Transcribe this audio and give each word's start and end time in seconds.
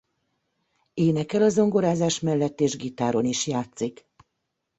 Énekel 0.93 1.41
a 1.41 1.49
zongorázás 1.49 2.19
mellett 2.19 2.59
és 2.59 2.75
gitáron 2.77 3.25
is 3.25 3.47
játszik. 3.47 4.07